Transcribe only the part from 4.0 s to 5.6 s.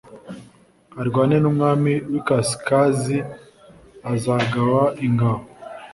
azagaba ingabo